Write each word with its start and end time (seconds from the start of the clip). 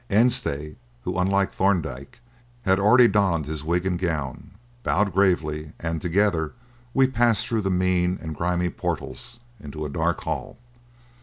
Anstey, 0.09 0.77
who, 1.03 1.15
unlike 1.19 1.51
Thorndyke, 1.53 2.21
had 2.63 2.79
already 2.79 3.07
donned 3.07 3.45
his 3.45 3.63
wig 3.63 3.85
and 3.85 3.99
gown, 3.99 4.49
bowed 4.81 5.13
gravely, 5.13 5.73
and, 5.79 6.01
together, 6.01 6.53
we 6.91 7.05
passed 7.05 7.45
through 7.47 7.61
the 7.61 7.69
mean 7.69 8.17
and 8.19 8.33
grimy 8.35 8.71
portals 8.71 9.37
into 9.59 9.85
a 9.85 9.89
dark 9.89 10.23
hall. 10.23 10.57